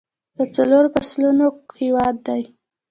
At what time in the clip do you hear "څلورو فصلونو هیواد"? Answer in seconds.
0.55-2.15